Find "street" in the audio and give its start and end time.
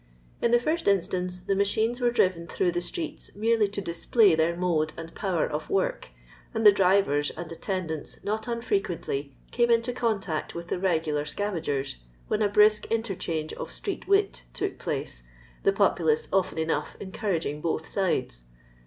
13.71-14.07